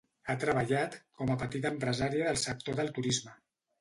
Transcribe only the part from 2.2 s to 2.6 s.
del